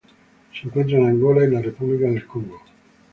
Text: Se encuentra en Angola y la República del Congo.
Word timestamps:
Se 0.51 0.65
encuentra 0.67 0.97
en 0.97 1.05
Angola 1.05 1.45
y 1.45 1.51
la 1.51 1.61
República 1.61 2.07
del 2.07 2.25
Congo. 2.25 2.59